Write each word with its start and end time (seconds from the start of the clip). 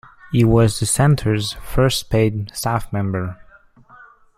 He 0.31 0.43
was 0.43 0.79
the 0.79 0.87
center's 0.87 1.53
first 1.63 2.09
paid 2.09 2.49
staff 2.55 2.91
member. 2.91 3.37